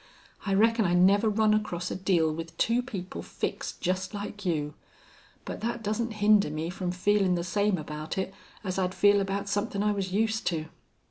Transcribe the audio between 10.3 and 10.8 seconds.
to."